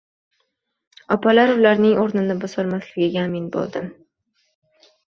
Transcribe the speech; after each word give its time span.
Opalar 1.17 1.53
ularning 1.57 2.01
o`rnini 2.05 2.37
bosolmasligiga 2.47 3.25
amin 3.29 3.49
bo`ldim 3.59 3.89